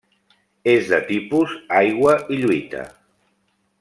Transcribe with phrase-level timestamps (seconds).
[0.71, 2.83] És de tipus aigua i lluita.